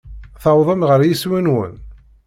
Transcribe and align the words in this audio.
Tewwḍem 0.43 0.81
ɣer 0.89 0.99
yiswi-nwen? 1.03 1.73